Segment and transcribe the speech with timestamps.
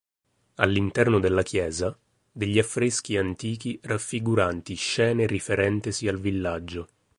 [0.55, 1.95] All'interno della chiesa,
[2.31, 6.87] degli affreschi antichi raffiguranti scene riferentesi al villaggio.